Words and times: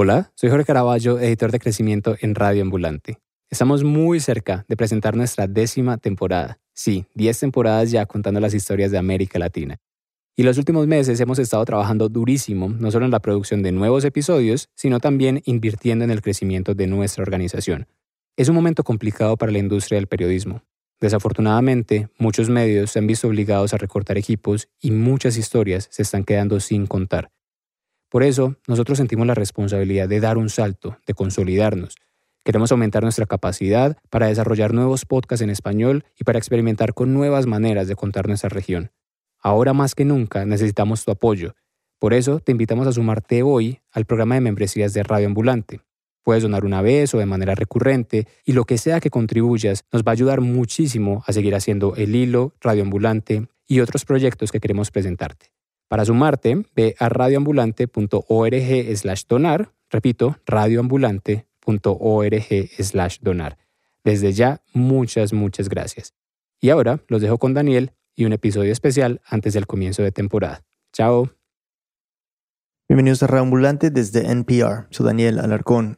Hola, 0.00 0.30
soy 0.36 0.48
Jorge 0.48 0.64
Caraballo, 0.64 1.18
editor 1.18 1.50
de 1.50 1.58
crecimiento 1.58 2.14
en 2.20 2.36
Radio 2.36 2.62
Ambulante. 2.62 3.18
Estamos 3.50 3.82
muy 3.82 4.20
cerca 4.20 4.64
de 4.68 4.76
presentar 4.76 5.16
nuestra 5.16 5.48
décima 5.48 5.98
temporada. 5.98 6.60
Sí, 6.72 7.06
10 7.16 7.40
temporadas 7.40 7.90
ya 7.90 8.06
contando 8.06 8.38
las 8.38 8.54
historias 8.54 8.92
de 8.92 8.98
América 8.98 9.40
Latina. 9.40 9.78
Y 10.36 10.44
los 10.44 10.56
últimos 10.56 10.86
meses 10.86 11.18
hemos 11.18 11.40
estado 11.40 11.64
trabajando 11.64 12.08
durísimo, 12.08 12.68
no 12.68 12.92
solo 12.92 13.06
en 13.06 13.10
la 13.10 13.18
producción 13.18 13.60
de 13.64 13.72
nuevos 13.72 14.04
episodios, 14.04 14.68
sino 14.76 15.00
también 15.00 15.42
invirtiendo 15.46 16.04
en 16.04 16.12
el 16.12 16.22
crecimiento 16.22 16.76
de 16.76 16.86
nuestra 16.86 17.24
organización. 17.24 17.88
Es 18.36 18.48
un 18.48 18.54
momento 18.54 18.84
complicado 18.84 19.36
para 19.36 19.50
la 19.50 19.58
industria 19.58 19.98
del 19.98 20.06
periodismo. 20.06 20.62
Desafortunadamente, 21.00 22.08
muchos 22.18 22.48
medios 22.50 22.92
se 22.92 23.00
han 23.00 23.08
visto 23.08 23.26
obligados 23.26 23.74
a 23.74 23.78
recortar 23.78 24.16
equipos 24.16 24.68
y 24.80 24.92
muchas 24.92 25.36
historias 25.36 25.88
se 25.90 26.02
están 26.02 26.22
quedando 26.22 26.60
sin 26.60 26.86
contar. 26.86 27.32
Por 28.08 28.22
eso, 28.22 28.56
nosotros 28.66 28.98
sentimos 28.98 29.26
la 29.26 29.34
responsabilidad 29.34 30.08
de 30.08 30.20
dar 30.20 30.38
un 30.38 30.48
salto, 30.48 30.96
de 31.06 31.14
consolidarnos. 31.14 31.96
Queremos 32.42 32.72
aumentar 32.72 33.02
nuestra 33.02 33.26
capacidad 33.26 33.98
para 34.08 34.28
desarrollar 34.28 34.72
nuevos 34.72 35.04
podcasts 35.04 35.42
en 35.42 35.50
español 35.50 36.04
y 36.18 36.24
para 36.24 36.38
experimentar 36.38 36.94
con 36.94 37.12
nuevas 37.12 37.46
maneras 37.46 37.88
de 37.88 37.96
contar 37.96 38.26
nuestra 38.26 38.48
región. 38.48 38.90
Ahora 39.40 39.74
más 39.74 39.94
que 39.94 40.06
nunca 40.06 40.46
necesitamos 40.46 41.04
tu 41.04 41.10
apoyo. 41.10 41.54
Por 41.98 42.14
eso 42.14 42.40
te 42.40 42.52
invitamos 42.52 42.86
a 42.86 42.92
sumarte 42.92 43.42
hoy 43.42 43.80
al 43.92 44.06
programa 44.06 44.36
de 44.36 44.40
membresías 44.40 44.94
de 44.94 45.02
Radio 45.02 45.26
Ambulante. 45.26 45.82
Puedes 46.22 46.42
donar 46.42 46.64
una 46.64 46.80
vez 46.80 47.12
o 47.14 47.18
de 47.18 47.26
manera 47.26 47.54
recurrente 47.54 48.26
y 48.44 48.52
lo 48.52 48.64
que 48.64 48.78
sea 48.78 49.00
que 49.00 49.10
contribuyas 49.10 49.84
nos 49.92 50.02
va 50.02 50.12
a 50.12 50.12
ayudar 50.12 50.40
muchísimo 50.40 51.22
a 51.26 51.32
seguir 51.32 51.54
haciendo 51.54 51.96
el 51.96 52.14
hilo, 52.14 52.54
Radio 52.60 52.82
Ambulante 52.82 53.48
y 53.66 53.80
otros 53.80 54.04
proyectos 54.04 54.52
que 54.52 54.60
queremos 54.60 54.90
presentarte. 54.90 55.57
Para 55.88 56.04
sumarte, 56.04 56.64
ve 56.76 56.94
a 56.98 57.08
radioambulante.org 57.08 58.96
slash 58.96 59.24
donar, 59.26 59.72
repito, 59.90 60.36
radioambulante.org 60.46 62.70
slash 62.78 63.18
donar. 63.20 63.58
Desde 64.04 64.32
ya, 64.32 64.62
muchas, 64.74 65.32
muchas 65.32 65.68
gracias. 65.68 66.14
Y 66.60 66.70
ahora 66.70 67.00
los 67.08 67.22
dejo 67.22 67.38
con 67.38 67.54
Daniel 67.54 67.92
y 68.14 68.26
un 68.26 68.32
episodio 68.32 68.72
especial 68.72 69.20
antes 69.24 69.54
del 69.54 69.66
comienzo 69.66 70.02
de 70.02 70.12
temporada. 70.12 70.62
Chao. 70.92 71.30
Bienvenidos 72.88 73.22
a 73.22 73.26
Radio 73.26 73.42
Ambulante 73.42 73.90
desde 73.90 74.30
NPR. 74.30 74.86
Soy 74.90 75.06
Daniel 75.06 75.38
Alarcón. 75.38 75.97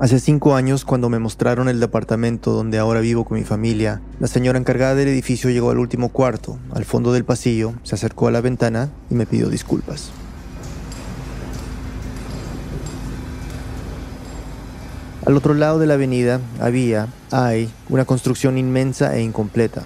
Hace 0.00 0.18
cinco 0.18 0.56
años, 0.56 0.84
cuando 0.84 1.08
me 1.08 1.20
mostraron 1.20 1.68
el 1.68 1.78
departamento 1.78 2.50
donde 2.50 2.78
ahora 2.78 2.98
vivo 2.98 3.24
con 3.24 3.38
mi 3.38 3.44
familia, 3.44 4.02
la 4.18 4.26
señora 4.26 4.58
encargada 4.58 4.96
del 4.96 5.06
edificio 5.06 5.50
llegó 5.50 5.70
al 5.70 5.78
último 5.78 6.08
cuarto, 6.08 6.58
al 6.74 6.84
fondo 6.84 7.12
del 7.12 7.24
pasillo, 7.24 7.74
se 7.84 7.94
acercó 7.94 8.26
a 8.26 8.32
la 8.32 8.40
ventana 8.40 8.90
y 9.08 9.14
me 9.14 9.24
pidió 9.24 9.48
disculpas. 9.48 10.10
Al 15.26 15.36
otro 15.36 15.54
lado 15.54 15.78
de 15.78 15.86
la 15.86 15.94
avenida 15.94 16.40
había, 16.60 17.06
hay, 17.30 17.70
una 17.88 18.04
construcción 18.04 18.58
inmensa 18.58 19.16
e 19.16 19.22
incompleta. 19.22 19.84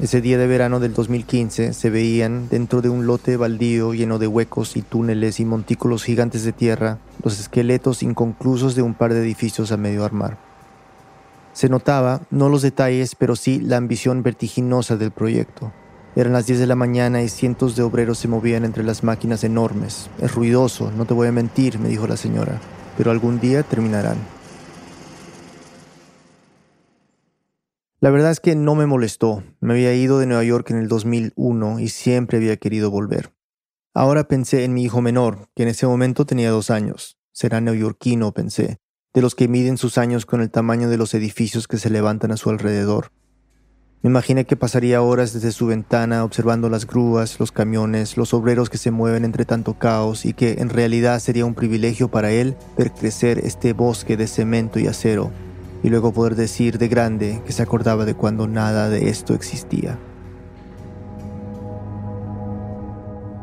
Ese 0.00 0.20
día 0.20 0.38
de 0.38 0.48
verano 0.48 0.80
del 0.80 0.92
2015 0.92 1.72
se 1.72 1.88
veían, 1.88 2.48
dentro 2.48 2.82
de 2.82 2.88
un 2.88 3.06
lote 3.06 3.36
baldío 3.36 3.94
lleno 3.94 4.18
de 4.18 4.26
huecos 4.26 4.76
y 4.76 4.82
túneles 4.82 5.38
y 5.38 5.44
montículos 5.44 6.02
gigantes 6.02 6.42
de 6.42 6.52
tierra, 6.52 6.98
los 7.22 7.38
esqueletos 7.38 8.02
inconclusos 8.02 8.74
de 8.74 8.82
un 8.82 8.94
par 8.94 9.14
de 9.14 9.22
edificios 9.22 9.70
a 9.70 9.76
medio 9.76 10.04
armar. 10.04 10.36
Se 11.52 11.68
notaba, 11.68 12.22
no 12.32 12.48
los 12.48 12.62
detalles, 12.62 13.14
pero 13.14 13.36
sí 13.36 13.60
la 13.60 13.76
ambición 13.76 14.24
vertiginosa 14.24 14.96
del 14.96 15.12
proyecto. 15.12 15.72
Eran 16.16 16.32
las 16.32 16.46
10 16.46 16.58
de 16.58 16.66
la 16.66 16.74
mañana 16.74 17.22
y 17.22 17.28
cientos 17.28 17.76
de 17.76 17.84
obreros 17.84 18.18
se 18.18 18.26
movían 18.26 18.64
entre 18.64 18.82
las 18.82 19.04
máquinas 19.04 19.44
enormes. 19.44 20.10
Es 20.20 20.34
ruidoso, 20.34 20.90
no 20.90 21.04
te 21.04 21.14
voy 21.14 21.28
a 21.28 21.32
mentir, 21.32 21.78
me 21.78 21.88
dijo 21.88 22.08
la 22.08 22.16
señora, 22.16 22.60
pero 22.98 23.12
algún 23.12 23.38
día 23.38 23.62
terminarán. 23.62 24.18
La 28.04 28.10
verdad 28.10 28.32
es 28.32 28.40
que 28.40 28.54
no 28.54 28.74
me 28.74 28.84
molestó. 28.84 29.42
Me 29.60 29.72
había 29.72 29.94
ido 29.94 30.18
de 30.18 30.26
Nueva 30.26 30.44
York 30.44 30.70
en 30.70 30.76
el 30.76 30.88
2001 30.88 31.80
y 31.80 31.88
siempre 31.88 32.36
había 32.36 32.58
querido 32.58 32.90
volver. 32.90 33.32
Ahora 33.94 34.28
pensé 34.28 34.64
en 34.64 34.74
mi 34.74 34.84
hijo 34.84 35.00
menor, 35.00 35.48
que 35.56 35.62
en 35.62 35.70
ese 35.70 35.86
momento 35.86 36.26
tenía 36.26 36.50
dos 36.50 36.68
años. 36.68 37.16
Será 37.32 37.62
neoyorquino, 37.62 38.34
pensé, 38.34 38.76
de 39.14 39.22
los 39.22 39.34
que 39.34 39.48
miden 39.48 39.78
sus 39.78 39.96
años 39.96 40.26
con 40.26 40.42
el 40.42 40.50
tamaño 40.50 40.90
de 40.90 40.98
los 40.98 41.14
edificios 41.14 41.66
que 41.66 41.78
se 41.78 41.88
levantan 41.88 42.30
a 42.30 42.36
su 42.36 42.50
alrededor. 42.50 43.10
Me 44.02 44.10
imaginé 44.10 44.44
que 44.44 44.56
pasaría 44.56 45.00
horas 45.00 45.32
desde 45.32 45.50
su 45.50 45.68
ventana 45.68 46.24
observando 46.24 46.68
las 46.68 46.86
grúas, 46.86 47.40
los 47.40 47.52
camiones, 47.52 48.18
los 48.18 48.34
obreros 48.34 48.68
que 48.68 48.76
se 48.76 48.90
mueven 48.90 49.24
entre 49.24 49.46
tanto 49.46 49.78
caos 49.78 50.26
y 50.26 50.34
que 50.34 50.56
en 50.58 50.68
realidad 50.68 51.20
sería 51.20 51.46
un 51.46 51.54
privilegio 51.54 52.08
para 52.08 52.30
él 52.32 52.54
ver 52.76 52.92
crecer 52.92 53.38
este 53.38 53.72
bosque 53.72 54.18
de 54.18 54.26
cemento 54.26 54.78
y 54.78 54.88
acero 54.88 55.32
y 55.84 55.90
luego 55.90 56.12
poder 56.12 56.34
decir 56.34 56.78
de 56.78 56.88
grande 56.88 57.42
que 57.44 57.52
se 57.52 57.62
acordaba 57.62 58.06
de 58.06 58.14
cuando 58.14 58.48
nada 58.48 58.88
de 58.88 59.10
esto 59.10 59.34
existía. 59.34 59.98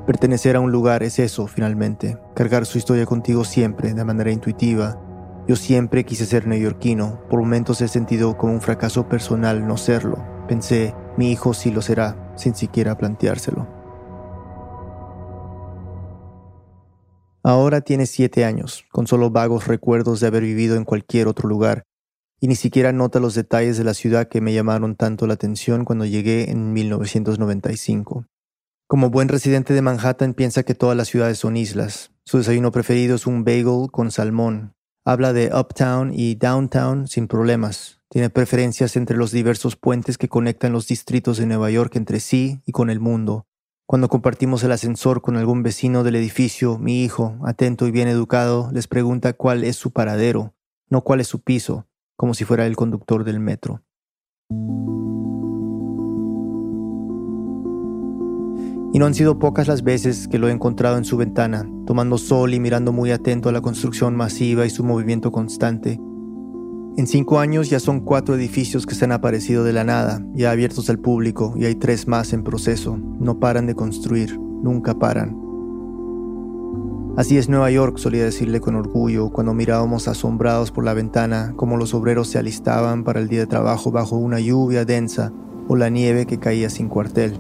Pertenecer 0.08 0.56
a 0.56 0.60
un 0.60 0.72
lugar 0.72 1.04
es 1.04 1.20
eso, 1.20 1.46
finalmente, 1.46 2.18
cargar 2.34 2.66
su 2.66 2.80
historia 2.80 3.06
contigo 3.06 3.46
siempre, 3.46 3.94
de 3.94 4.04
manera 4.04 4.32
intuitiva. 4.32 5.00
Yo 5.48 5.56
siempre 5.56 6.04
quise 6.04 6.26
ser 6.26 6.48
neoyorquino, 6.48 7.22
por 7.30 7.40
momentos 7.40 7.80
he 7.82 7.88
sentido 7.88 8.36
como 8.36 8.54
un 8.54 8.62
fracaso 8.62 9.08
personal 9.08 9.68
no 9.68 9.78
serlo. 9.78 10.18
Pensé, 10.48 10.96
mi 11.18 11.32
hijo 11.32 11.54
sí 11.54 11.70
lo 11.70 11.84
será, 11.84 12.34
sin 12.36 12.56
siquiera 12.56 12.98
planteárselo. 12.98 13.68
Ahora 17.44 17.82
tiene 17.82 18.08
siete 18.08 18.46
años, 18.46 18.84
con 18.92 19.06
solo 19.06 19.30
vagos 19.30 19.68
recuerdos 19.68 20.20
de 20.20 20.28
haber 20.28 20.42
vivido 20.42 20.76
en 20.76 20.86
cualquier 20.86 21.28
otro 21.28 21.48
lugar, 21.48 21.86
y 22.44 22.48
ni 22.48 22.56
siquiera 22.56 22.92
nota 22.92 23.20
los 23.20 23.36
detalles 23.36 23.78
de 23.78 23.84
la 23.84 23.94
ciudad 23.94 24.28
que 24.28 24.42
me 24.42 24.52
llamaron 24.52 24.96
tanto 24.96 25.28
la 25.28 25.36
atención 25.36 25.86
cuando 25.86 26.06
llegué 26.06 26.50
en 26.50 26.74
1995. 26.74 28.26
Como 28.88 29.12
buen 29.12 29.30
residente 29.30 29.76
de 29.76 29.84
Manhattan 29.84 30.34
piensa 30.34 30.64
que 30.64 30.74
todas 30.74 30.98
las 30.98 31.08
ciudades 31.08 31.38
son 31.38 31.56
islas. 31.56 32.12
Su 32.26 32.40
desayuno 32.40 32.72
preferido 32.72 33.16
es 33.16 33.28
un 33.28 33.44
bagel 33.44 33.90
con 33.92 34.10
salmón. 34.10 34.74
Habla 35.06 35.34
de 35.34 35.52
uptown 35.54 36.12
y 36.14 36.34
downtown 36.34 37.08
sin 37.08 37.28
problemas. 37.28 38.02
Tiene 38.10 38.32
preferencias 38.32 38.96
entre 38.96 39.18
los 39.18 39.32
diversos 39.32 39.76
puentes 39.76 40.18
que 40.18 40.28
conectan 40.28 40.74
los 40.74 40.88
distritos 40.88 41.38
de 41.38 41.46
Nueva 41.46 41.70
York 41.70 41.96
entre 41.96 42.20
sí 42.20 42.60
y 42.66 42.72
con 42.72 42.90
el 42.90 43.00
mundo. 43.00 43.46
Cuando 43.86 44.10
compartimos 44.10 44.64
el 44.64 44.72
ascensor 44.72 45.22
con 45.22 45.38
algún 45.38 45.62
vecino 45.62 46.04
del 46.04 46.16
edificio, 46.16 46.80
mi 46.80 47.04
hijo, 47.04 47.38
atento 47.46 47.86
y 47.86 47.92
bien 47.92 48.08
educado, 48.08 48.72
les 48.74 48.88
pregunta 48.88 49.34
cuál 49.34 49.64
es 49.64 49.76
su 49.76 49.92
paradero, 49.92 50.56
no 50.90 51.02
cuál 51.02 51.20
es 51.20 51.28
su 51.28 51.42
piso 51.42 51.86
como 52.22 52.36
si 52.36 52.46
fuera 52.46 52.68
el 52.68 52.76
conductor 52.76 53.24
del 53.24 53.40
metro. 53.40 53.82
Y 58.94 59.00
no 59.00 59.08
han 59.08 59.16
sido 59.16 59.40
pocas 59.40 59.68
las 59.68 59.82
veces 59.82 60.28
que 60.28 60.38
lo 60.38 60.48
he 60.48 60.52
encontrado 60.52 61.00
en 61.00 61.04
su 61.04 61.18
ventana, 61.18 61.68
tomando 61.88 62.20
sol 62.20 62.54
y 62.54 62.60
mirando 62.60 62.92
muy 62.92 63.10
atento 63.10 63.50
a 63.50 63.52
la 63.52 63.62
construcción 63.62 64.16
masiva 64.16 64.68
y 64.68 64.70
su 64.70 64.84
movimiento 64.84 65.32
constante. 65.32 66.00
En 66.96 67.08
cinco 67.08 67.40
años 67.40 67.72
ya 67.72 67.80
son 67.80 68.02
cuatro 68.02 68.36
edificios 68.36 68.86
que 68.86 68.94
se 68.94 69.06
han 69.06 69.14
aparecido 69.14 69.64
de 69.64 69.74
la 69.74 69.84
nada, 69.84 70.24
ya 70.36 70.52
abiertos 70.52 70.92
al 70.92 71.00
público, 71.00 71.56
y 71.58 71.66
hay 71.66 71.74
tres 71.74 72.08
más 72.08 72.34
en 72.34 72.44
proceso. 72.44 73.00
No 73.00 73.40
paran 73.40 73.66
de 73.66 73.74
construir, 73.74 74.40
nunca 74.40 74.94
paran. 74.94 75.51
Así 77.18 77.38
es 77.38 77.50
Nueva 77.50 77.70
York, 77.70 77.98
solía 77.98 78.24
decirle 78.24 78.62
con 78.62 78.76
orgullo 78.76 79.32
cuando 79.32 79.54
mirábamos 79.54 80.08
asombrados 80.08 80.72
por 80.72 80.86
la 80.86 80.94
ventana 80.94 81.52
cómo 81.58 81.76
los 81.76 81.94
obreros 81.94 82.30
se 82.30 82.40
alistaban 82.40 83.04
para 83.04 83.20
el 83.20 83.28
día 83.28 83.42
de 83.42 83.48
trabajo 83.48 83.92
bajo 83.92 84.16
una 84.16 84.40
lluvia 84.40 84.86
densa 84.86 85.34
o 85.68 85.76
la 85.76 85.90
nieve 85.90 86.26
que 86.26 86.40
caía 86.40 86.70
sin 86.70 86.88
cuartel. 86.88 87.38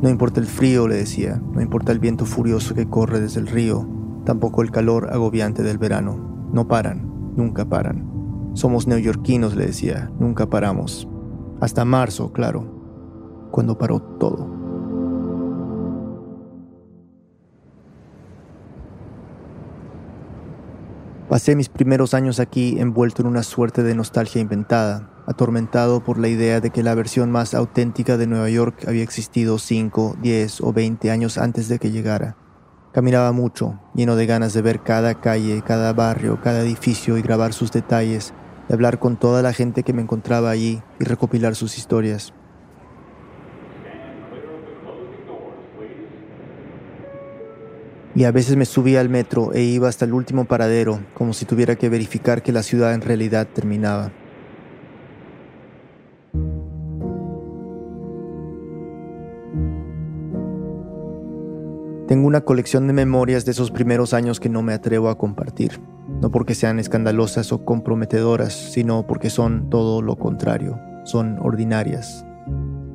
No 0.00 0.08
importa 0.08 0.38
el 0.38 0.46
frío, 0.46 0.86
le 0.86 0.94
decía, 0.94 1.42
no 1.52 1.60
importa 1.60 1.90
el 1.90 1.98
viento 1.98 2.24
furioso 2.24 2.76
que 2.76 2.88
corre 2.88 3.20
desde 3.20 3.40
el 3.40 3.48
río, 3.48 3.84
tampoco 4.24 4.62
el 4.62 4.70
calor 4.70 5.10
agobiante 5.12 5.64
del 5.64 5.78
verano. 5.78 6.48
No 6.52 6.68
paran, 6.68 7.34
nunca 7.36 7.64
paran. 7.64 8.08
Somos 8.54 8.86
neoyorquinos, 8.86 9.56
le 9.56 9.66
decía, 9.66 10.12
nunca 10.20 10.48
paramos. 10.48 11.08
Hasta 11.60 11.84
marzo, 11.84 12.32
claro, 12.32 12.64
cuando 13.50 13.76
paró 13.76 14.00
todo. 14.00 14.61
Pasé 21.32 21.56
mis 21.56 21.70
primeros 21.70 22.12
años 22.12 22.40
aquí 22.40 22.78
envuelto 22.78 23.22
en 23.22 23.28
una 23.28 23.42
suerte 23.42 23.82
de 23.82 23.94
nostalgia 23.94 24.42
inventada, 24.42 25.08
atormentado 25.26 26.04
por 26.04 26.18
la 26.18 26.28
idea 26.28 26.60
de 26.60 26.68
que 26.68 26.82
la 26.82 26.94
versión 26.94 27.30
más 27.30 27.54
auténtica 27.54 28.18
de 28.18 28.26
Nueva 28.26 28.50
York 28.50 28.84
había 28.86 29.02
existido 29.02 29.58
5, 29.58 30.18
10 30.20 30.60
o 30.60 30.74
20 30.74 31.10
años 31.10 31.38
antes 31.38 31.68
de 31.68 31.78
que 31.78 31.90
llegara. 31.90 32.36
Caminaba 32.92 33.32
mucho, 33.32 33.80
lleno 33.94 34.14
de 34.14 34.26
ganas 34.26 34.52
de 34.52 34.60
ver 34.60 34.82
cada 34.82 35.22
calle, 35.22 35.62
cada 35.66 35.94
barrio, 35.94 36.38
cada 36.42 36.60
edificio 36.60 37.16
y 37.16 37.22
grabar 37.22 37.54
sus 37.54 37.72
detalles, 37.72 38.34
de 38.68 38.74
hablar 38.74 38.98
con 38.98 39.16
toda 39.16 39.40
la 39.40 39.54
gente 39.54 39.84
que 39.84 39.94
me 39.94 40.02
encontraba 40.02 40.50
allí 40.50 40.82
y 41.00 41.04
recopilar 41.04 41.54
sus 41.54 41.78
historias. 41.78 42.34
Y 48.14 48.24
a 48.24 48.30
veces 48.30 48.56
me 48.56 48.66
subía 48.66 49.00
al 49.00 49.08
metro 49.08 49.52
e 49.54 49.62
iba 49.62 49.88
hasta 49.88 50.04
el 50.04 50.12
último 50.12 50.44
paradero, 50.44 51.00
como 51.14 51.32
si 51.32 51.46
tuviera 51.46 51.76
que 51.76 51.88
verificar 51.88 52.42
que 52.42 52.52
la 52.52 52.62
ciudad 52.62 52.92
en 52.92 53.00
realidad 53.00 53.48
terminaba. 53.52 54.12
Tengo 62.12 62.26
una 62.26 62.42
colección 62.42 62.86
de 62.86 62.92
memorias 62.92 63.46
de 63.46 63.52
esos 63.52 63.70
primeros 63.70 64.12
años 64.12 64.38
que 64.38 64.50
no 64.50 64.60
me 64.60 64.74
atrevo 64.74 65.08
a 65.08 65.16
compartir, 65.16 65.80
no 66.20 66.30
porque 66.30 66.54
sean 66.54 66.78
escandalosas 66.78 67.52
o 67.52 67.64
comprometedoras, 67.64 68.52
sino 68.52 69.06
porque 69.06 69.30
son 69.30 69.70
todo 69.70 70.02
lo 70.02 70.16
contrario, 70.16 70.78
son 71.04 71.38
ordinarias. 71.40 72.26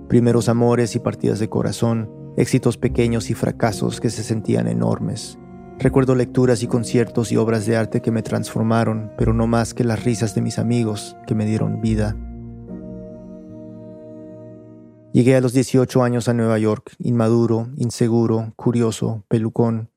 Primeros 0.08 0.50
amores 0.50 0.96
y 0.96 1.00
partidas 1.00 1.40
de 1.40 1.50
corazón, 1.50 2.12
éxitos 2.38 2.78
pequeños 2.78 3.30
y 3.30 3.34
fracasos 3.34 4.00
que 4.00 4.10
se 4.10 4.24
sentían 4.24 4.68
enormes. 4.68 5.38
Recuerdo 5.80 6.16
lecturas 6.16 6.64
y 6.64 6.68
conciertos 6.68 7.32
y 7.32 7.38
obras 7.38 7.66
de 7.66 7.76
arte 7.76 8.02
que 8.02 8.12
me 8.12 8.22
transformaron, 8.22 9.12
pero 9.18 9.34
no 9.34 9.48
más 9.48 9.74
que 9.74 9.84
las 9.84 10.04
risas 10.04 10.34
de 10.34 10.42
mis 10.42 10.58
amigos 10.58 11.18
que 11.28 11.36
me 11.36 11.46
dieron 11.46 11.82
vida. 11.82 12.16
Llegué 15.14 15.36
a 15.36 15.42
los 15.42 15.54
18 15.54 16.04
años 16.04 16.30
a 16.30 16.34
Nueva 16.34 16.60
York, 16.60 16.96
inmaduro, 17.00 17.70
inseguro, 17.76 18.54
curioso, 18.56 19.26
pelucón. 19.28 19.92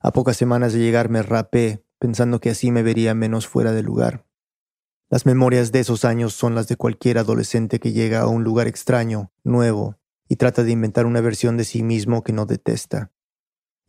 A 0.00 0.12
pocas 0.12 0.36
semanas 0.36 0.72
de 0.72 0.80
llegar 0.80 1.10
me 1.10 1.22
rapé, 1.22 1.84
pensando 1.98 2.40
que 2.40 2.50
así 2.50 2.70
me 2.70 2.82
vería 2.82 3.14
menos 3.14 3.46
fuera 3.46 3.72
de 3.72 3.82
lugar. 3.82 4.24
Las 5.10 5.26
memorias 5.26 5.72
de 5.72 5.80
esos 5.80 6.06
años 6.06 6.32
son 6.32 6.54
las 6.54 6.68
de 6.68 6.76
cualquier 6.76 7.18
adolescente 7.18 7.80
que 7.80 7.92
llega 7.92 8.20
a 8.20 8.28
un 8.28 8.44
lugar 8.44 8.66
extraño, 8.66 9.30
nuevo, 9.44 9.98
y 10.32 10.36
trata 10.36 10.64
de 10.64 10.70
inventar 10.70 11.04
una 11.04 11.20
versión 11.20 11.58
de 11.58 11.64
sí 11.64 11.82
mismo 11.82 12.22
que 12.22 12.32
no 12.32 12.46
detesta. 12.46 13.12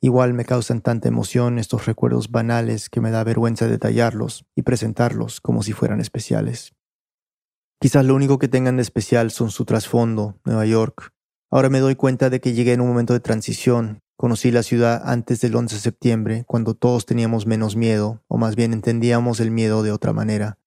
Igual 0.02 0.34
me 0.34 0.44
causan 0.44 0.82
tanta 0.82 1.08
emoción 1.08 1.58
estos 1.58 1.86
recuerdos 1.86 2.32
banales 2.32 2.90
que 2.90 3.00
me 3.00 3.12
da 3.12 3.24
vergüenza 3.24 3.70
detallarlos 3.70 4.46
y 4.54 4.64
presentarlos 4.64 5.40
como 5.40 5.64
si 5.64 5.72
fueran 5.72 6.02
especiales. 6.02 6.76
Quizás 7.80 8.04
lo 8.04 8.14
único 8.14 8.40
que 8.40 8.50
tengan 8.50 8.76
de 8.76 8.82
especial 8.82 9.32
son 9.32 9.52
su 9.52 9.64
trasfondo, 9.64 10.38
Nueva 10.44 10.66
York. 10.66 11.14
Ahora 11.50 11.70
me 11.70 11.80
doy 11.80 11.96
cuenta 11.96 12.30
de 12.30 12.42
que 12.42 12.52
llegué 12.52 12.74
en 12.74 12.82
un 12.82 12.90
momento 12.90 13.14
de 13.14 13.22
transición. 13.22 14.02
Conocí 14.18 14.52
la 14.52 14.64
ciudad 14.64 15.02
antes 15.06 15.40
del 15.40 15.56
11 15.56 15.76
de 15.76 15.82
septiembre, 15.82 16.44
cuando 16.46 16.74
todos 16.74 17.06
teníamos 17.06 17.46
menos 17.46 17.78
miedo, 17.78 18.22
o 18.28 18.38
más 18.38 18.58
bien 18.58 18.74
entendíamos 18.74 19.40
el 19.40 19.50
miedo 19.50 19.82
de 19.82 19.94
otra 19.94 20.12
manera. 20.12 20.58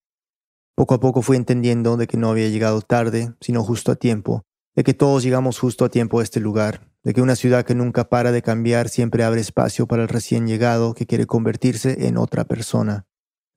Poco 0.75 0.95
a 0.95 1.01
poco 1.01 1.21
fui 1.21 1.37
entendiendo 1.37 1.99
de 1.99 2.07
que 2.07 2.17
no 2.17 2.31
había 2.31 2.49
llegado 2.49 2.81
tarde, 2.81 3.35
sino 3.43 3.63
justo 3.63 3.93
a 3.93 3.97
tiempo, 3.97 4.47
de 4.77 4.85
que 4.85 4.95
todos 4.95 5.23
llegamos 5.23 5.59
justo 5.59 5.87
a 5.87 5.89
tiempo 5.89 6.21
a 6.21 6.23
este 6.23 6.39
lugar, 6.39 6.87
de 7.03 7.15
que 7.15 7.23
una 7.23 7.35
ciudad 7.35 7.65
que 7.65 7.75
nunca 7.75 8.11
para 8.11 8.31
de 8.31 8.43
cambiar 8.43 8.91
siempre 8.91 9.25
abre 9.25 9.41
espacio 9.41 9.87
para 9.87 10.03
el 10.03 10.09
recién 10.09 10.47
llegado 10.47 10.93
que 10.95 11.07
quiere 11.07 11.27
convertirse 11.27 12.07
en 12.07 12.19
otra 12.19 12.45
persona. 12.45 13.07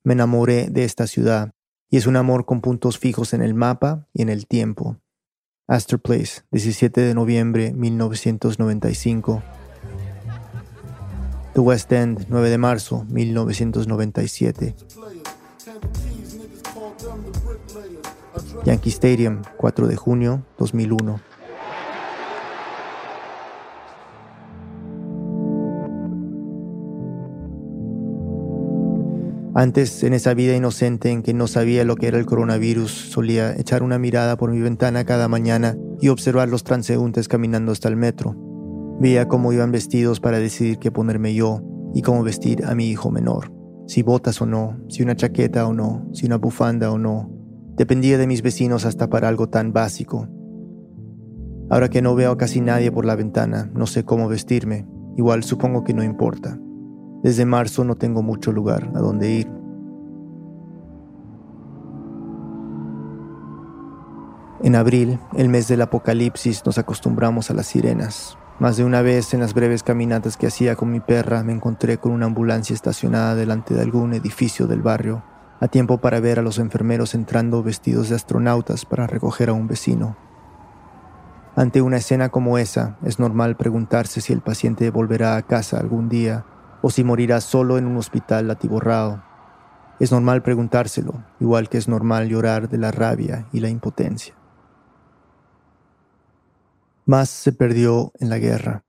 Me 0.04 0.13
enamoré 0.13 0.69
de 0.69 0.86
esta 0.86 1.07
ciudad, 1.07 1.51
y 1.89 1.98
es 1.98 2.07
un 2.07 2.16
amor 2.16 2.45
con 2.45 2.62
puntos 2.62 2.98
fijos 2.98 3.33
en 3.33 3.42
el 3.42 3.54
mapa 3.54 4.07
y 4.13 4.21
en 4.21 4.30
el 4.30 4.48
tiempo. 4.48 4.98
Astor 5.68 6.00
Place, 6.00 6.44
17 6.51 7.01
de 7.01 7.13
noviembre 7.13 7.74
1995. 7.74 9.44
The 11.54 11.60
West 11.60 11.92
End, 11.92 12.27
9 12.30 12.50
de 12.50 12.57
marzo 12.57 13.06
1997. 13.10 14.75
Yankee 18.65 18.89
Stadium, 18.89 19.41
4 19.57 19.88
de 19.88 19.95
junio 19.95 20.44
2001. 20.57 21.19
Antes, 29.56 30.03
en 30.03 30.13
esa 30.13 30.33
vida 30.33 30.56
inocente 30.56 31.09
en 31.09 31.23
que 31.23 31.33
no 31.33 31.47
sabía 31.47 31.83
lo 31.83 31.95
que 31.95 32.07
era 32.07 32.17
el 32.17 32.25
coronavirus, 32.25 32.91
solía 32.91 33.56
echar 33.56 33.81
una 33.81 33.97
mirada 33.97 34.38
por 34.38 34.51
mi 34.51 34.59
ventana 34.59 35.05
cada 35.05 35.27
mañana 35.27 35.75
y 36.00 36.09
observar 36.09 36.50
los 36.50 36.63
transeúntes 36.63 37.27
caminando 37.27 37.71
hasta 37.71 37.89
el 37.89 37.95
metro. 37.95 38.35
Veía 39.00 39.27
cómo 39.27 39.53
iban 39.53 39.71
vestidos 39.71 40.19
para 40.19 40.39
decidir 40.39 40.79
qué 40.79 40.91
ponerme 40.91 41.33
yo 41.33 41.62
y 41.94 42.01
cómo 42.01 42.23
vestir 42.23 42.65
a 42.65 42.75
mi 42.75 42.89
hijo 42.89 43.09
menor. 43.09 43.51
Si 43.88 44.03
botas 44.03 44.41
o 44.41 44.45
no, 44.45 44.77
si 44.89 45.01
una 45.01 45.15
chaqueta 45.15 45.65
o 45.65 45.73
no, 45.73 46.07
si 46.13 46.25
una 46.25 46.38
bufanda 46.38 46.91
o 46.91 46.97
no, 46.97 47.38
Dependía 47.79 48.17
de 48.17 48.27
mis 48.27 48.41
vecinos 48.41 48.85
hasta 48.85 49.09
para 49.09 49.29
algo 49.29 49.47
tan 49.47 49.71
básico. 49.71 50.27
Ahora 51.69 51.87
que 51.87 52.01
no 52.01 52.13
veo 52.13 52.33
a 52.33 52.37
casi 52.37 52.59
nadie 52.59 52.91
por 52.91 53.05
la 53.05 53.15
ventana, 53.15 53.71
no 53.73 53.87
sé 53.87 54.03
cómo 54.03 54.27
vestirme. 54.27 54.85
Igual 55.15 55.45
supongo 55.45 55.85
que 55.85 55.93
no 55.93 56.03
importa. 56.03 56.59
Desde 57.23 57.45
marzo 57.45 57.85
no 57.85 57.95
tengo 57.95 58.21
mucho 58.21 58.51
lugar 58.51 58.91
a 58.95 58.99
donde 58.99 59.31
ir. 59.31 59.47
En 64.61 64.75
abril, 64.75 65.17
el 65.37 65.47
mes 65.47 65.69
del 65.69 65.81
apocalipsis, 65.81 66.65
nos 66.65 66.77
acostumbramos 66.77 67.49
a 67.49 67.53
las 67.53 67.67
sirenas. 67.67 68.37
Más 68.59 68.75
de 68.75 68.83
una 68.83 69.01
vez 69.01 69.33
en 69.33 69.39
las 69.39 69.53
breves 69.53 69.83
caminatas 69.83 70.35
que 70.35 70.47
hacía 70.47 70.75
con 70.75 70.91
mi 70.91 70.99
perra 70.99 71.43
me 71.43 71.53
encontré 71.53 71.97
con 71.97 72.11
una 72.11 72.25
ambulancia 72.25 72.73
estacionada 72.73 73.35
delante 73.35 73.73
de 73.73 73.81
algún 73.83 74.13
edificio 74.13 74.67
del 74.67 74.81
barrio 74.81 75.23
a 75.59 75.67
tiempo 75.67 76.00
para 76.00 76.19
ver 76.19 76.39
a 76.39 76.41
los 76.41 76.57
enfermeros 76.59 77.15
entrando 77.15 77.61
vestidos 77.63 78.09
de 78.09 78.15
astronautas 78.15 78.85
para 78.85 79.07
recoger 79.07 79.50
a 79.50 79.53
un 79.53 79.67
vecino. 79.67 80.17
Ante 81.56 81.81
una 81.81 81.97
escena 81.97 82.29
como 82.29 82.57
esa, 82.57 82.97
es 83.03 83.19
normal 83.19 83.57
preguntarse 83.57 84.21
si 84.21 84.31
el 84.31 84.41
paciente 84.41 84.89
volverá 84.91 85.35
a 85.35 85.41
casa 85.41 85.79
algún 85.79 86.07
día 86.07 86.45
o 86.81 86.89
si 86.89 87.03
morirá 87.03 87.41
solo 87.41 87.77
en 87.77 87.85
un 87.85 87.97
hospital 87.97 88.50
atiborrado. 88.50 89.23
Es 90.00 90.13
normal 90.13 90.41
preguntárselo, 90.41 91.25
igual 91.41 91.67
que 91.67 91.77
es 91.77 91.89
normal 91.89 92.29
llorar 92.29 92.69
de 92.69 92.77
la 92.77 92.91
rabia 92.91 93.47
y 93.51 93.59
la 93.59 93.67
impotencia. 93.67 94.35
Más 97.05 97.29
se 97.29 97.51
perdió 97.51 98.13
en 98.19 98.29
la 98.29 98.38
guerra. 98.38 98.85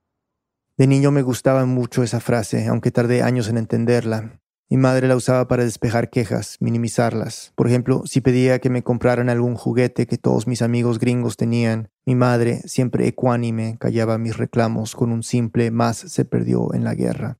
De 0.77 0.87
niño 0.87 1.11
me 1.11 1.23
gustaba 1.23 1.65
mucho 1.65 2.03
esa 2.03 2.21
frase, 2.21 2.67
aunque 2.67 2.91
tardé 2.91 3.23
años 3.23 3.49
en 3.49 3.57
entenderla, 3.57 4.40
mi 4.71 4.77
madre 4.77 5.09
la 5.09 5.17
usaba 5.17 5.49
para 5.49 5.65
despejar 5.65 6.09
quejas, 6.09 6.55
minimizarlas. 6.61 7.51
Por 7.55 7.67
ejemplo, 7.67 8.03
si 8.05 8.21
pedía 8.21 8.59
que 8.59 8.69
me 8.69 8.83
compraran 8.83 9.27
algún 9.27 9.55
juguete 9.55 10.07
que 10.07 10.17
todos 10.17 10.47
mis 10.47 10.61
amigos 10.61 10.97
gringos 10.97 11.35
tenían, 11.35 11.89
mi 12.05 12.15
madre, 12.15 12.61
siempre 12.63 13.05
ecuánime, 13.05 13.75
callaba 13.81 14.17
mis 14.17 14.37
reclamos 14.37 14.95
con 14.95 15.11
un 15.11 15.23
simple 15.23 15.71
más 15.71 15.97
se 15.97 16.23
perdió 16.23 16.73
en 16.73 16.85
la 16.85 16.95
guerra. 16.95 17.37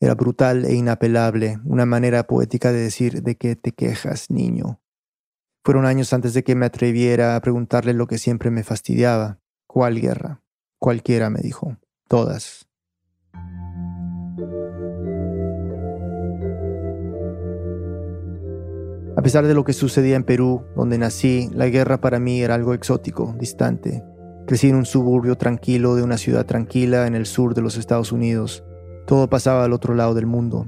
Era 0.00 0.14
brutal 0.14 0.64
e 0.64 0.72
inapelable, 0.74 1.58
una 1.66 1.84
manera 1.84 2.26
poética 2.26 2.72
de 2.72 2.80
decir 2.80 3.22
de 3.22 3.36
qué 3.36 3.56
te 3.56 3.72
quejas, 3.72 4.30
niño. 4.30 4.80
Fueron 5.66 5.84
años 5.84 6.14
antes 6.14 6.32
de 6.32 6.44
que 6.44 6.54
me 6.54 6.64
atreviera 6.64 7.36
a 7.36 7.40
preguntarle 7.42 7.92
lo 7.92 8.06
que 8.06 8.16
siempre 8.16 8.50
me 8.50 8.64
fastidiaba. 8.64 9.38
¿Cuál 9.66 10.00
guerra? 10.00 10.42
Cualquiera, 10.78 11.28
me 11.28 11.40
dijo. 11.40 11.76
Todas. 12.08 12.66
A 19.16 19.22
pesar 19.22 19.46
de 19.46 19.54
lo 19.54 19.64
que 19.64 19.72
sucedía 19.72 20.16
en 20.16 20.24
Perú, 20.24 20.64
donde 20.74 20.98
nací, 20.98 21.48
la 21.52 21.68
guerra 21.68 22.00
para 22.00 22.18
mí 22.18 22.42
era 22.42 22.54
algo 22.54 22.74
exótico, 22.74 23.34
distante. 23.38 24.02
Crecí 24.46 24.68
en 24.68 24.76
un 24.76 24.86
suburbio 24.86 25.36
tranquilo 25.36 25.94
de 25.94 26.02
una 26.02 26.18
ciudad 26.18 26.44
tranquila 26.46 27.06
en 27.06 27.14
el 27.14 27.24
sur 27.24 27.54
de 27.54 27.62
los 27.62 27.76
Estados 27.76 28.10
Unidos. 28.10 28.64
Todo 29.06 29.30
pasaba 29.30 29.64
al 29.64 29.72
otro 29.72 29.94
lado 29.94 30.14
del 30.14 30.26
mundo. 30.26 30.66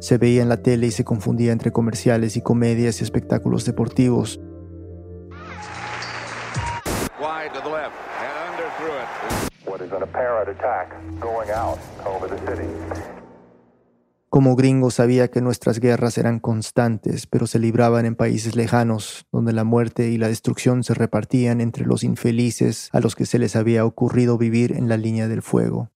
Se 0.00 0.16
veía 0.16 0.42
en 0.42 0.48
la 0.48 0.62
tele 0.62 0.86
y 0.86 0.90
se 0.90 1.04
confundía 1.04 1.52
entre 1.52 1.72
comerciales 1.72 2.36
y 2.36 2.40
comedias 2.40 3.00
y 3.00 3.04
espectáculos 3.04 3.66
deportivos. 3.66 4.40
Como 14.32 14.56
gringo 14.56 14.90
sabía 14.90 15.30
que 15.30 15.42
nuestras 15.42 15.78
guerras 15.78 16.16
eran 16.16 16.40
constantes, 16.40 17.26
pero 17.26 17.46
se 17.46 17.58
libraban 17.58 18.06
en 18.06 18.16
países 18.16 18.56
lejanos, 18.56 19.26
donde 19.30 19.52
la 19.52 19.62
muerte 19.62 20.08
y 20.08 20.16
la 20.16 20.28
destrucción 20.28 20.84
se 20.84 20.94
repartían 20.94 21.60
entre 21.60 21.84
los 21.84 22.02
infelices 22.02 22.88
a 22.92 23.00
los 23.00 23.14
que 23.14 23.26
se 23.26 23.38
les 23.38 23.56
había 23.56 23.84
ocurrido 23.84 24.38
vivir 24.38 24.72
en 24.72 24.88
la 24.88 24.96
línea 24.96 25.28
del 25.28 25.42
fuego. 25.42 25.90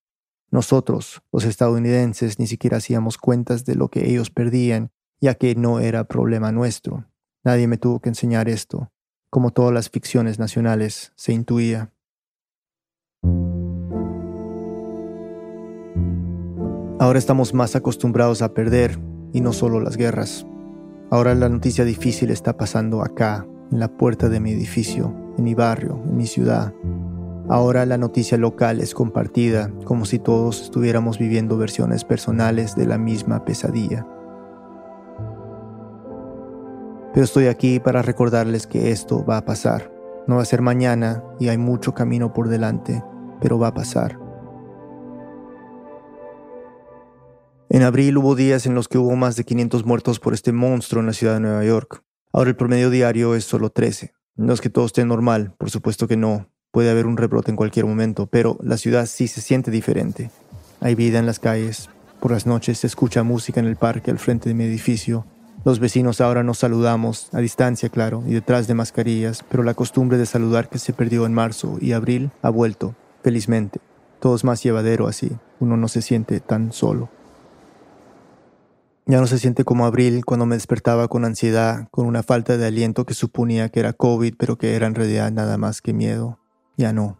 Nosotros, 0.51 1.23
los 1.31 1.45
estadounidenses, 1.45 2.37
ni 2.37 2.45
siquiera 2.45 2.77
hacíamos 2.77 3.17
cuentas 3.17 3.65
de 3.65 3.73
lo 3.73 3.89
que 3.89 4.07
ellos 4.07 4.29
perdían, 4.29 4.91
ya 5.19 5.33
que 5.33 5.55
no 5.55 5.79
era 5.79 6.03
problema 6.03 6.51
nuestro. 6.51 7.07
Nadie 7.43 7.65
me 7.65 7.79
tuvo 7.79 8.01
que 8.01 8.09
enseñar 8.09 8.49
esto. 8.49 8.91
Como 9.31 9.49
todas 9.49 9.73
las 9.73 9.89
ficciones 9.89 10.37
nacionales, 10.37 11.11
se 11.15 11.33
intuía. 11.33 11.91
Ahora 16.99 17.19
estamos 17.19 17.53
más 17.53 17.75
acostumbrados 17.75 18.41
a 18.41 18.55
perder 18.55 18.97
y 19.31 19.41
no 19.41 19.53
solo 19.53 19.79
las 19.79 19.97
guerras. 19.97 20.47
Ahora 21.11 21.35
la 21.35 21.47
noticia 21.47 21.85
difícil 21.85 22.31
está 22.31 22.57
pasando 22.57 23.03
acá, 23.03 23.45
en 23.71 23.79
la 23.79 23.87
puerta 23.87 24.29
de 24.29 24.39
mi 24.39 24.51
edificio, 24.51 25.13
en 25.37 25.43
mi 25.43 25.53
barrio, 25.53 26.01
en 26.03 26.17
mi 26.17 26.25
ciudad. 26.25 26.73
Ahora 27.49 27.85
la 27.85 27.99
noticia 27.99 28.39
local 28.39 28.81
es 28.81 28.95
compartida, 28.95 29.71
como 29.85 30.05
si 30.05 30.17
todos 30.17 30.63
estuviéramos 30.63 31.19
viviendo 31.19 31.55
versiones 31.55 32.03
personales 32.03 32.75
de 32.75 32.87
la 32.87 32.97
misma 32.97 33.45
pesadilla. 33.45 34.07
Pero 37.13 37.23
estoy 37.23 37.45
aquí 37.45 37.79
para 37.79 38.01
recordarles 38.01 38.65
que 38.65 38.89
esto 38.89 39.23
va 39.23 39.37
a 39.37 39.45
pasar. 39.45 39.91
No 40.25 40.37
va 40.37 40.41
a 40.41 40.45
ser 40.45 40.63
mañana 40.63 41.23
y 41.39 41.49
hay 41.49 41.59
mucho 41.59 41.93
camino 41.93 42.33
por 42.33 42.49
delante, 42.49 43.03
pero 43.39 43.59
va 43.59 43.67
a 43.67 43.73
pasar. 43.75 44.26
En 47.77 47.83
abril 47.83 48.17
hubo 48.17 48.33
días 48.33 48.65
en 48.65 48.73
los 48.73 48.87
que 48.87 48.97
hubo 48.97 49.15
más 49.15 49.35
de 49.35 49.43
500 49.43 49.85
muertos 49.85 50.19
por 50.19 50.33
este 50.33 50.51
monstruo 50.51 50.99
en 50.99 51.05
la 51.05 51.13
ciudad 51.13 51.35
de 51.35 51.41
Nueva 51.41 51.63
York. 51.63 52.03
Ahora 52.33 52.49
el 52.49 52.55
promedio 52.55 52.89
diario 52.89 53.35
es 53.35 53.43
solo 53.43 53.69
13. 53.69 54.15
No 54.35 54.51
es 54.53 54.61
que 54.61 54.71
todo 54.71 54.87
esté 54.87 55.05
normal, 55.05 55.53
por 55.59 55.69
supuesto 55.69 56.07
que 56.07 56.17
no. 56.17 56.49
Puede 56.71 56.89
haber 56.89 57.05
un 57.05 57.17
rebrote 57.17 57.51
en 57.51 57.55
cualquier 57.55 57.85
momento, 57.85 58.25
pero 58.25 58.57
la 58.63 58.77
ciudad 58.77 59.05
sí 59.05 59.27
se 59.27 59.41
siente 59.41 59.69
diferente. 59.69 60.31
Hay 60.81 60.95
vida 60.95 61.19
en 61.19 61.27
las 61.27 61.37
calles. 61.37 61.91
Por 62.19 62.31
las 62.31 62.47
noches 62.47 62.79
se 62.79 62.87
escucha 62.87 63.21
música 63.21 63.59
en 63.59 63.67
el 63.67 63.75
parque 63.75 64.09
al 64.09 64.17
frente 64.17 64.49
de 64.49 64.55
mi 64.55 64.63
edificio. 64.63 65.27
Los 65.63 65.79
vecinos 65.79 66.19
ahora 66.19 66.41
nos 66.41 66.57
saludamos, 66.57 67.29
a 67.31 67.41
distancia 67.41 67.89
claro, 67.89 68.23
y 68.25 68.33
detrás 68.33 68.65
de 68.65 68.73
mascarillas, 68.73 69.45
pero 69.51 69.61
la 69.61 69.75
costumbre 69.75 70.17
de 70.17 70.25
saludar 70.25 70.67
que 70.67 70.79
se 70.79 70.93
perdió 70.93 71.27
en 71.27 71.35
marzo 71.35 71.77
y 71.79 71.91
abril 71.91 72.31
ha 72.41 72.49
vuelto, 72.49 72.95
felizmente. 73.21 73.79
Todo 74.19 74.35
es 74.35 74.43
más 74.43 74.63
llevadero 74.63 75.05
así. 75.05 75.29
Uno 75.59 75.77
no 75.77 75.87
se 75.87 76.01
siente 76.01 76.39
tan 76.39 76.73
solo. 76.73 77.11
Ya 79.09 79.21
no 79.21 79.27
se 79.27 79.39
siente 79.39 79.63
como 79.63 79.85
abril 79.85 80.25
cuando 80.25 80.45
me 80.45 80.55
despertaba 80.55 81.07
con 81.07 81.23
ansiedad, 81.23 81.87
con 81.91 82.05
una 82.07 82.23
falta 82.23 82.57
de 82.57 82.67
aliento 82.67 83.05
que 83.05 83.13
suponía 83.13 83.69
que 83.69 83.79
era 83.79 83.93
COVID, 83.93 84.35
pero 84.37 84.57
que 84.57 84.75
era 84.75 84.85
en 84.85 84.95
realidad 84.95 85.31
nada 85.31 85.57
más 85.57 85.81
que 85.81 85.93
miedo. 85.93 86.39
Ya 86.75 86.91
no. 86.91 87.17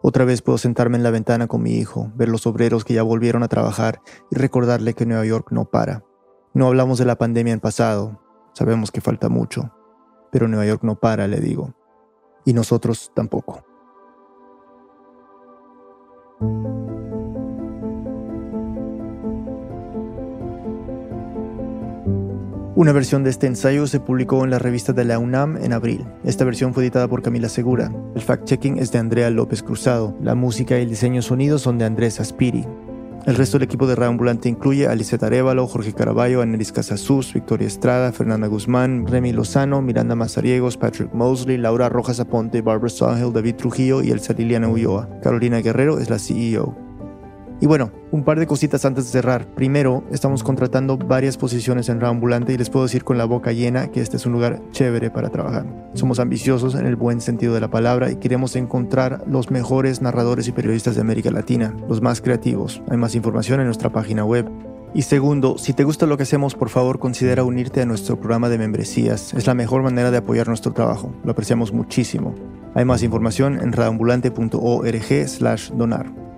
Otra 0.00 0.24
vez 0.24 0.40
puedo 0.40 0.56
sentarme 0.56 0.96
en 0.96 1.02
la 1.02 1.10
ventana 1.10 1.48
con 1.48 1.62
mi 1.62 1.74
hijo, 1.74 2.10
ver 2.14 2.30
los 2.30 2.46
obreros 2.46 2.86
que 2.86 2.94
ya 2.94 3.02
volvieron 3.02 3.42
a 3.42 3.48
trabajar 3.48 4.00
y 4.30 4.36
recordarle 4.36 4.94
que 4.94 5.04
Nueva 5.04 5.26
York 5.26 5.48
no 5.50 5.66
para. 5.66 6.02
No 6.54 6.66
hablamos 6.66 6.98
de 6.98 7.04
la 7.04 7.18
pandemia 7.18 7.52
en 7.52 7.60
pasado, 7.60 8.22
sabemos 8.54 8.90
que 8.90 9.02
falta 9.02 9.28
mucho, 9.28 9.70
pero 10.32 10.48
Nueva 10.48 10.64
York 10.64 10.82
no 10.82 10.98
para, 10.98 11.28
le 11.28 11.40
digo. 11.40 11.74
Y 12.46 12.54
nosotros 12.54 13.12
tampoco. 13.14 13.69
Una 22.80 22.92
versión 22.92 23.24
de 23.24 23.28
este 23.28 23.46
ensayo 23.46 23.86
se 23.86 24.00
publicó 24.00 24.42
en 24.42 24.48
la 24.48 24.58
revista 24.58 24.94
de 24.94 25.04
la 25.04 25.18
UNAM 25.18 25.58
en 25.58 25.74
abril. 25.74 26.06
Esta 26.24 26.46
versión 26.46 26.72
fue 26.72 26.82
editada 26.82 27.08
por 27.08 27.20
Camila 27.20 27.50
Segura. 27.50 27.92
El 28.14 28.22
fact-checking 28.22 28.78
es 28.78 28.90
de 28.90 28.98
Andrea 28.98 29.28
López 29.28 29.62
Cruzado. 29.62 30.16
La 30.22 30.34
música 30.34 30.78
y 30.78 30.84
el 30.84 30.88
diseño 30.88 31.20
sonido 31.20 31.58
son 31.58 31.76
de 31.76 31.84
Andrés 31.84 32.20
Aspiri. 32.20 32.64
El 33.26 33.36
resto 33.36 33.58
del 33.58 33.64
equipo 33.64 33.86
de 33.86 33.96
Reambulante 33.96 34.48
incluye 34.48 34.86
a 34.86 34.94
Lisette 34.94 35.24
Arevalo, 35.24 35.66
Jorge 35.66 35.92
Caraballo, 35.92 36.40
Anelis 36.40 36.72
Casasus, 36.72 37.34
Victoria 37.34 37.66
Estrada, 37.66 38.12
Fernanda 38.12 38.46
Guzmán, 38.46 39.06
Remy 39.06 39.34
Lozano, 39.34 39.82
Miranda 39.82 40.14
Mazariegos, 40.14 40.78
Patrick 40.78 41.12
Mosley, 41.12 41.58
Laura 41.58 41.90
Rojas 41.90 42.18
Aponte, 42.18 42.62
Barbara 42.62 42.88
Sawhill, 42.88 43.34
David 43.34 43.56
Trujillo 43.56 44.02
y 44.02 44.10
Elsa 44.10 44.32
Liliana 44.32 44.70
Ulloa. 44.70 45.06
Carolina 45.22 45.58
Guerrero 45.58 45.98
es 45.98 46.08
la 46.08 46.18
CEO. 46.18 46.89
Y 47.60 47.66
bueno, 47.66 47.92
un 48.10 48.24
par 48.24 48.38
de 48.38 48.46
cositas 48.46 48.86
antes 48.86 49.04
de 49.04 49.10
cerrar. 49.10 49.46
Primero, 49.54 50.02
estamos 50.10 50.42
contratando 50.42 50.96
varias 50.96 51.36
posiciones 51.36 51.90
en 51.90 52.00
Reambulante 52.00 52.54
y 52.54 52.56
les 52.56 52.70
puedo 52.70 52.86
decir 52.86 53.04
con 53.04 53.18
la 53.18 53.26
boca 53.26 53.52
llena 53.52 53.88
que 53.88 54.00
este 54.00 54.16
es 54.16 54.24
un 54.24 54.32
lugar 54.32 54.62
chévere 54.72 55.10
para 55.10 55.28
trabajar. 55.28 55.66
Somos 55.92 56.20
ambiciosos 56.20 56.74
en 56.74 56.86
el 56.86 56.96
buen 56.96 57.20
sentido 57.20 57.52
de 57.52 57.60
la 57.60 57.68
palabra 57.68 58.10
y 58.10 58.16
queremos 58.16 58.56
encontrar 58.56 59.24
los 59.26 59.50
mejores 59.50 60.00
narradores 60.00 60.48
y 60.48 60.52
periodistas 60.52 60.94
de 60.94 61.02
América 61.02 61.30
Latina, 61.30 61.76
los 61.86 62.00
más 62.00 62.22
creativos. 62.22 62.80
Hay 62.88 62.96
más 62.96 63.14
información 63.14 63.60
en 63.60 63.66
nuestra 63.66 63.90
página 63.90 64.24
web. 64.24 64.48
Y 64.94 65.02
segundo, 65.02 65.58
si 65.58 65.74
te 65.74 65.84
gusta 65.84 66.06
lo 66.06 66.16
que 66.16 66.22
hacemos, 66.22 66.54
por 66.54 66.70
favor 66.70 66.98
considera 66.98 67.44
unirte 67.44 67.82
a 67.82 67.86
nuestro 67.86 68.18
programa 68.18 68.48
de 68.48 68.56
membresías. 68.56 69.34
Es 69.34 69.46
la 69.46 69.52
mejor 69.54 69.82
manera 69.82 70.10
de 70.10 70.16
apoyar 70.16 70.48
nuestro 70.48 70.72
trabajo. 70.72 71.12
Lo 71.24 71.32
apreciamos 71.32 71.74
muchísimo. 71.74 72.34
Hay 72.74 72.86
más 72.86 73.02
información 73.02 73.60
en 73.60 73.72
radioambulante.org/donar. 73.72 76.29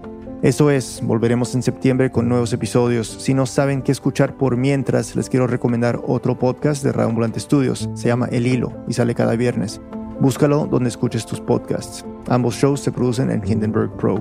Eso 0.42 0.72
es, 0.72 1.00
volveremos 1.04 1.54
en 1.54 1.62
septiembre 1.62 2.10
con 2.10 2.28
nuevos 2.28 2.52
episodios. 2.52 3.06
Si 3.06 3.32
no 3.32 3.46
saben 3.46 3.80
qué 3.80 3.92
escuchar 3.92 4.36
por 4.36 4.56
mientras, 4.56 5.14
les 5.14 5.28
quiero 5.28 5.46
recomendar 5.46 6.00
otro 6.04 6.36
podcast 6.36 6.82
de 6.82 6.90
Radio 6.90 7.10
Ambulante 7.10 7.38
Studios. 7.38 7.88
Se 7.94 8.08
llama 8.08 8.26
El 8.26 8.48
Hilo 8.48 8.72
y 8.88 8.92
sale 8.92 9.14
cada 9.14 9.36
viernes. 9.36 9.80
Búscalo 10.18 10.66
donde 10.66 10.88
escuches 10.88 11.26
tus 11.26 11.40
podcasts. 11.40 12.04
Ambos 12.28 12.56
shows 12.56 12.80
se 12.80 12.90
producen 12.90 13.30
en 13.30 13.46
Hindenburg 13.46 13.96
Pro. 13.96 14.16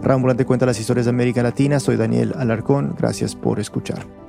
Radio 0.00 0.14
Ambulante 0.14 0.46
cuenta 0.46 0.64
las 0.64 0.80
historias 0.80 1.04
de 1.04 1.10
América 1.10 1.42
Latina. 1.42 1.78
Soy 1.78 1.96
Daniel 1.96 2.32
Alarcón. 2.38 2.94
Gracias 2.98 3.36
por 3.36 3.60
escuchar. 3.60 4.25